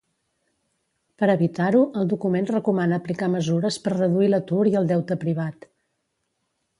Per 1.23 1.27
evitar-ho, 1.33 1.81
el 2.03 2.07
document 2.13 2.49
recomana 2.55 2.99
aplicar 3.01 3.29
mesures 3.35 3.77
per 3.85 3.95
reduir 3.97 4.31
l'atur 4.35 4.63
i 4.71 4.77
el 4.81 4.89
deute 4.93 5.19
privat. 5.25 5.69